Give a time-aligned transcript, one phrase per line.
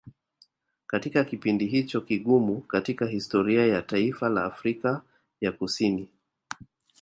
[0.87, 5.01] katika kipindi hicho kigumu katika historia ya taifa la Afrika
[5.41, 6.09] ya kusini